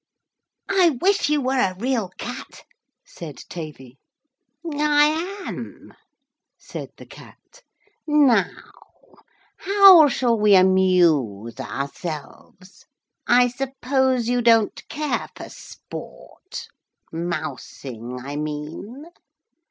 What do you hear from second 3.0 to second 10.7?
said Tavy. 'I am,' said the Cat. 'Now how shall we